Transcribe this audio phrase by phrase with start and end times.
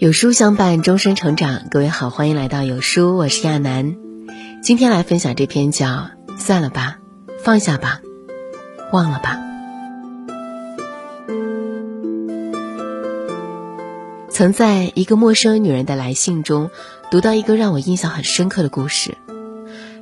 [0.00, 1.64] 有书相伴，终身成长。
[1.70, 3.96] 各位好，欢迎来到有书，我是亚楠。
[4.62, 5.88] 今天来分享这篇叫
[6.38, 6.96] 《算了吧，
[7.44, 8.00] 放下吧，
[8.92, 9.38] 忘了吧》。
[14.30, 16.70] 曾在一个陌生女人的来信中，
[17.10, 19.18] 读到一个让我印象很深刻的故事。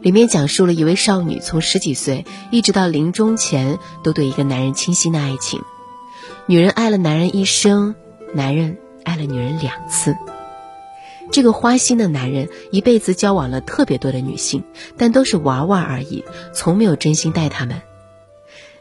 [0.01, 5.61] 里面讲述了一位少女从十几岁一直到临终前，都对一个男人倾心的爱情。
[6.47, 7.97] 女人爱了男人一生，
[8.33, 8.79] 男人。
[9.05, 10.17] 爱了女人两次，
[11.31, 14.65] 这个花心的男人一辈子交往了特别多的女性，
[14.97, 16.25] 但都是玩玩而已，
[16.55, 17.83] 从没有真心待她们。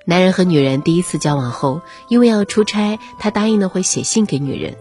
[0.05, 4.76] 男人和女人第一次交往后，因为要出差，他答应了会写信给女人，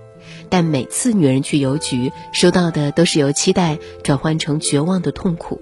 [0.49, 5.61] 但每次女人去邮局收到的都是由期待转换成绝望的痛苦。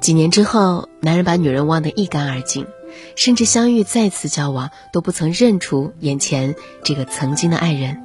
[0.00, 2.68] 几年之后，男人把女人忘得一干二净，
[3.16, 8.03] 甚至相遇再次交往都不曾认出眼前这个曾经的爱人。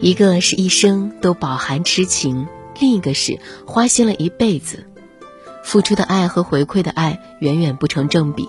[0.00, 2.46] 一个是一生都饱含痴情，
[2.80, 4.86] 另一个是花心了一辈子，
[5.64, 8.48] 付出的爱和回馈的爱远远不成正比。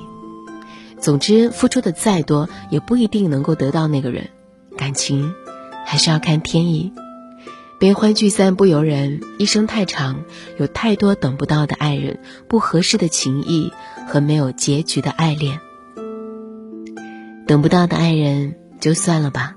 [1.00, 4.30] 总之，付出的再多也不一定能够得到那个人，
[4.78, 5.34] 感情
[5.86, 6.94] 还是要看天意。
[7.80, 10.24] 悲欢聚散不由人，一生太长，
[10.58, 13.72] 有太多等不到的爱人，不合适的情谊
[14.08, 15.62] 和没有结局的爱恋。
[17.48, 19.56] 等不到的爱人就算了吧。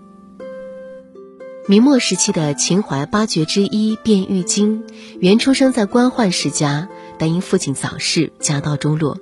[1.68, 4.82] 明末时期的秦淮八绝之一卞玉京，
[5.20, 9.18] 原出生在官宦世家，但因父亲早逝，家道中落。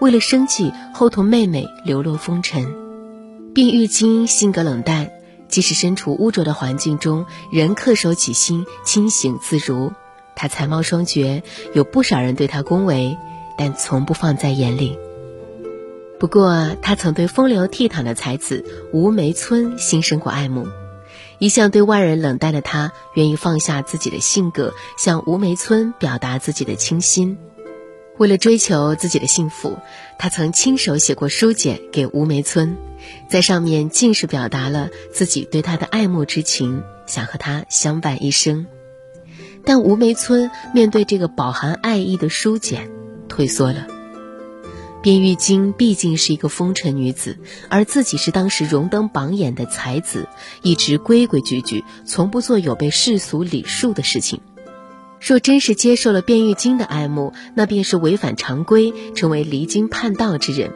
[0.00, 2.74] 为了生计，后同妹妹流落风尘。
[3.54, 5.12] 卞玉京性格冷淡，
[5.48, 9.92] 即使身处污浊的环境中，仍恪守己心，清醒自如。
[10.34, 13.16] 他才貌双绝，有不少人对他恭维，
[13.56, 14.98] 但从不放在眼里。
[16.18, 20.66] 不过，他曾对风流倜傥的才子吴梅村心生过爱慕。
[21.38, 27.38] 一向对外人冷淡的他，愿意放下自己的性格，向吴梅村表达自己的倾心。
[28.18, 29.76] 为了追求自己的幸福，
[30.18, 32.78] 他曾亲手写过书简给吴梅村，
[33.28, 38.66] 在上面尽是表达了自己对他的爱慕之情，想和他相伴一生。
[39.66, 42.90] 但吴梅村面对这个饱含爱意的书简，
[43.28, 43.86] 退缩了。
[45.06, 50.26] 卞玉京毕竟是一个风尘女子，而自己是当时荣登榜眼的才子，
[50.62, 54.40] 一直规规矩矩，从不做有悖世俗礼数的事情。
[55.20, 60.72] 若真是接受了卞玉京的爱慕，那便是违反常规，成为离经叛道之人。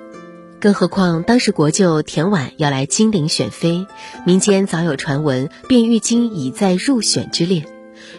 [0.60, 3.88] 更何况当时国舅田婉要来金陵选妃，
[4.24, 7.64] 民间早有传闻卞玉京已在入选之列。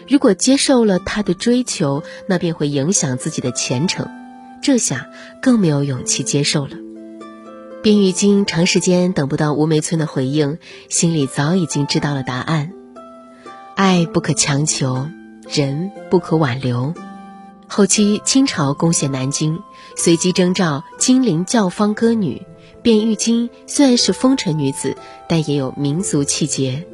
[0.06, 4.10] 如果接受了他的追求，那便会影响自己的前程。
[4.62, 5.10] 这下
[5.42, 6.76] 更没有勇气接受了。
[7.82, 10.58] 卞玉京长时间等不到吴梅村的回应，
[10.88, 12.72] 心里早已经知道了答案：
[13.74, 15.08] 爱不可强求，
[15.50, 16.94] 人不可挽留。
[17.66, 19.58] 后期清朝攻陷南京，
[19.96, 22.42] 随即征召金陵教坊歌女。
[22.82, 24.96] 卞玉京虽然是风尘女子，
[25.28, 26.86] 但也有民族气节。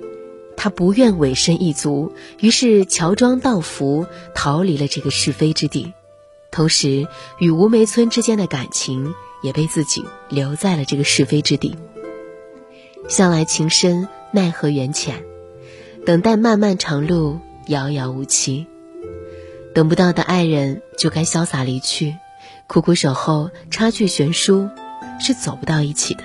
[0.57, 5.93] 她不愿委身一族，于是乔装道服，逃离了这个是非之地。
[6.51, 7.07] 同时，
[7.39, 11.77] 与吴梅村之间的感情也被自己留在了这个是非之地。
[13.09, 15.25] 向来情深，奈何缘浅，
[16.05, 18.67] 等待漫漫长路，遥遥无期。
[19.75, 22.17] 等不到的爱人，就该潇洒离去。
[22.67, 24.69] 苦苦守候，差距悬殊，
[25.21, 26.25] 是走不到一起的。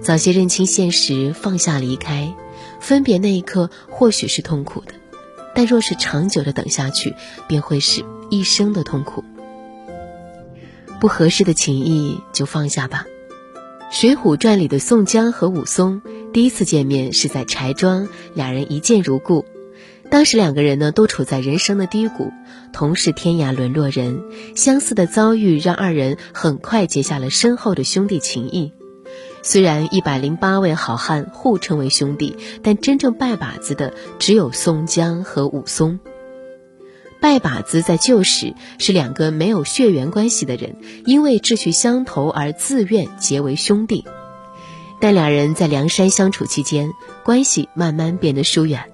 [0.00, 2.34] 早些认清现实，放下离开，
[2.80, 4.94] 分别那一刻或许是痛苦的，
[5.54, 7.14] 但若是长久的等下去，
[7.46, 8.04] 便会是。
[8.30, 9.22] 一生的痛苦，
[10.98, 13.06] 不合适的情谊就放下吧。
[13.96, 19.44] 《水浒传》里的宋江和武松第一次见面是在柴庄，俩人一见如故。
[20.10, 22.32] 当时两个人呢都处在人生的低谷，
[22.72, 24.22] 同是天涯沦落人，
[24.56, 28.72] 相似的遭遇让二人很快结下了深厚的兄弟情谊。
[29.46, 36.00] 虽然一百零八位好汉互称为兄弟，但真正拜把子的只有宋江和武松。
[37.20, 44.06] 拜把子在旧时是两个没有血缘关系的人，因为志趣相投而自愿结为兄弟。
[44.98, 46.90] 但两人在梁山相处期间，
[47.22, 48.84] 关系慢慢变得疏远。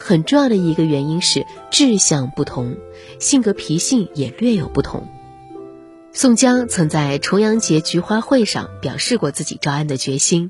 [0.00, 2.76] 很重要的一个原因是志向不同，
[3.20, 5.06] 性格脾性也略有不同。
[6.16, 10.48] 宋江曾在重阳节菊花会上表示过自己招安的决心，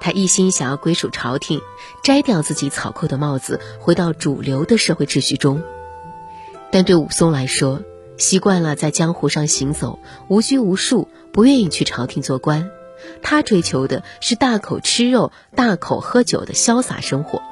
[0.00, 1.60] 他一心想要归属朝廷，
[2.02, 5.62] 摘掉自己草寇的帽子，回到主流的社会秩序中。
[6.70, 7.82] 但对武松来说，
[8.16, 9.98] 习惯了在江湖上行走，
[10.28, 12.70] 无拘无束，不愿意去朝廷做官。
[13.20, 17.42] 他追求的是大口吃肉、大口喝酒的潇洒生活。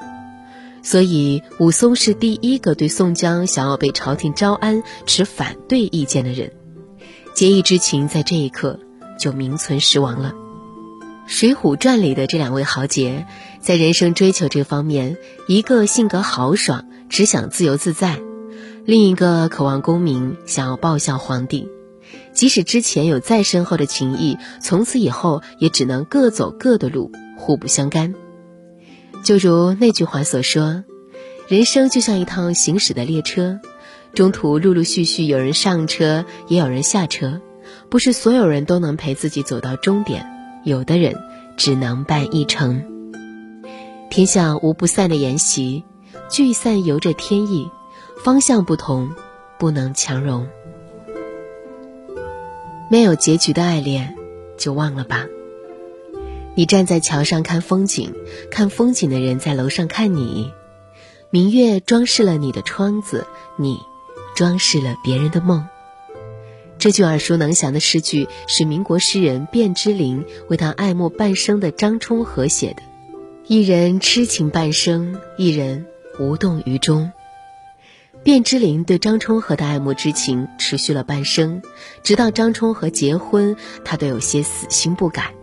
[0.82, 6.52] 所以武松是第一个对宋江想要被朝廷招安持反对意见的人。
[7.40, 8.78] 结义之情在这一刻
[9.18, 10.34] 就名存实亡了。
[11.24, 13.26] 《水浒传》里的这两位豪杰，
[13.60, 15.16] 在人生追求这方面，
[15.46, 18.18] 一个性格豪爽，只想自由自在；
[18.84, 21.66] 另一个渴望功名，想要报效皇帝。
[22.34, 28.14] 即使之前有再深厚的情谊，从此以后也只能各走各的路，互不相干。
[29.24, 30.84] 就如那句话所说
[31.48, 33.60] ：“人生就像一趟行驶的列车，
[34.14, 37.40] 中途陆陆续续有人上车，也有人下车，
[37.88, 40.26] 不是所有人都能陪自己走到终点。”
[40.62, 41.16] 有的人
[41.56, 42.84] 只能伴一程。
[44.10, 45.84] 天下无不散的筵席，
[46.28, 47.70] 聚散由着天意，
[48.22, 49.14] 方向不同，
[49.58, 50.46] 不能强融。
[52.90, 54.16] 没有结局的爱恋，
[54.58, 55.26] 就忘了吧。
[56.54, 58.12] 你站在桥上看风景，
[58.50, 60.52] 看风景的人在楼上看你。
[61.30, 63.78] 明月装饰了你的窗子，你
[64.40, 65.68] 装饰了别人的梦。
[66.78, 72.82] 这句耳熟能详的诗句是民国诗人卞之琳为他爱慕半生的张充和写的。
[73.46, 75.84] 一人痴情半生，一人
[76.18, 77.12] 无动于衷。
[78.24, 81.60] 卞之琳对张充和的爱慕之情持续了半生，
[82.02, 83.54] 直到张充和结婚，
[83.84, 85.34] 他都有些死心不改，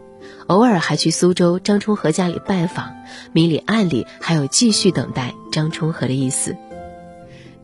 [0.47, 2.95] 偶尔还去苏州张充和家里拜访，
[3.31, 6.57] 明里暗里还有继续等待张充和的意思。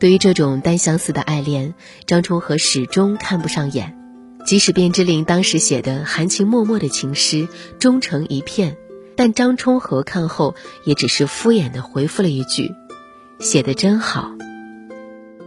[0.04, 1.72] 对于这种单相思的爱恋，
[2.04, 3.96] 张充和始终看不上眼。
[4.44, 7.48] 即使卞之琳当时写的含情脉脉的情诗，
[7.78, 8.76] 终成一片，
[9.16, 12.70] 但张充和看后也只是敷衍的回复了一句
[13.40, 14.34] ：“写的真好。”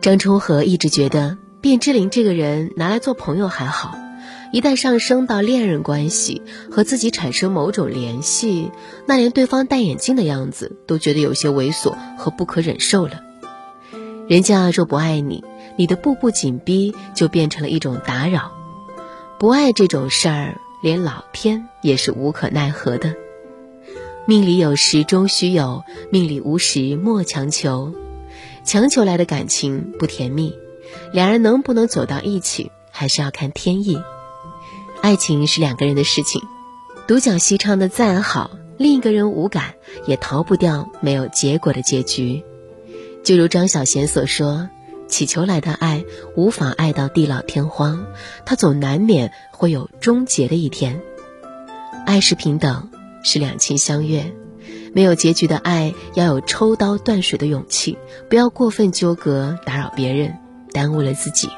[0.01, 3.95] 张充和一直觉得卞之琳这个人拿来做朋友还好，
[4.51, 8.71] 一旦上升到恋人关系，和自己产生某种联系，
[9.05, 13.26] 那连对方戴眼镜的样子都觉得有些猥琐和不可忍受了。
[14.27, 15.43] 人家若不爱你，
[15.77, 18.51] 你的步步紧逼就变成了一种打扰。
[19.39, 23.15] 不爱这种事儿，连老天也是无可奈何的。
[24.25, 27.93] 命里有时终须有，命里无时莫强求。
[28.65, 30.53] 强求来的感情不甜蜜，
[31.13, 33.97] 两人能不能走到一起，还是要看天意。
[35.01, 36.41] 爱情是两个人的事情，
[37.07, 39.75] 独角戏唱的再好，另一个人无感，
[40.05, 42.43] 也逃不掉没有结果的结局。
[43.23, 44.69] 就如张小娴所说
[45.07, 46.05] ：“祈求来的爱
[46.35, 48.05] 无法爱到地老天荒，
[48.45, 51.01] 它总难免会有终结的一天。
[52.05, 52.89] 爱是平等，
[53.23, 54.33] 是两情相悦。
[54.93, 57.97] 没有结局的爱，要有抽刀断水的勇气，
[58.29, 60.37] 不要过分纠葛，打扰别人，
[60.71, 61.49] 耽误了自己。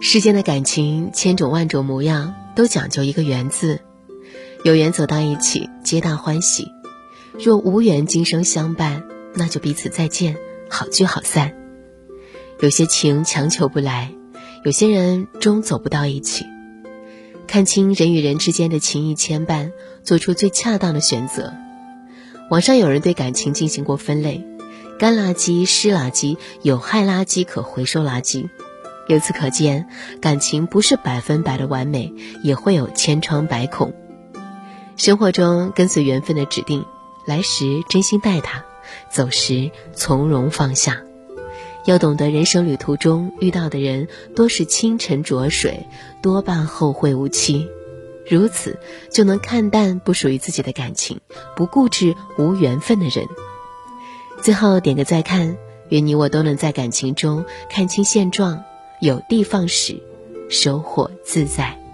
[0.00, 3.80] 世间的感情千种万种模样，都讲究一个缘字。
[4.64, 6.64] 有缘走到一起，皆大欢喜；
[7.38, 9.04] 若无缘，今生相伴，
[9.36, 10.36] 那就彼此再见。”
[10.68, 11.54] 好聚好散，
[12.58, 14.12] 有些情强求不来，
[14.64, 16.44] 有些人终走不到一起。
[17.46, 19.70] 看清人与人之间的情谊牵绊，
[20.02, 21.54] 做出最恰当的选择。
[22.50, 24.44] 网上有人对感情进行过分类：
[24.98, 28.48] 干垃圾、湿垃圾、有害垃圾、可回收垃圾。
[29.06, 29.86] 由此可见，
[30.20, 32.12] 感情不是百分百的完美，
[32.42, 33.94] 也会有千疮百孔。
[34.96, 36.84] 生活中跟随缘分的指定，
[37.24, 38.65] 来时真心待他。
[39.10, 41.02] 走时从容放下，
[41.84, 45.86] 要懂得人生旅途中遇到的人多是清晨浊水，
[46.22, 47.68] 多半后会无期。
[48.28, 48.78] 如此
[49.10, 51.20] 就能看淡不属于自己的感情，
[51.54, 53.26] 不固执无缘分的人。
[54.42, 55.56] 最后点个再看，
[55.90, 58.64] 愿你我都能在感情中看清现状，
[59.00, 60.02] 有的放矢，
[60.50, 61.85] 收获自在。